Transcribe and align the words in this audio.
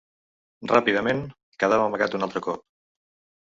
Ràpidament, 0.71 1.21
quedava 1.65 1.85
amagat 1.91 2.19
un 2.21 2.29
altre 2.29 2.43
cop. 2.49 2.65